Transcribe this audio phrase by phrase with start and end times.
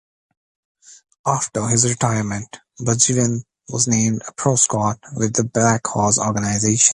[1.27, 6.89] After his retirement, Bergevin was named a pro scout with the Blackhawks' organization.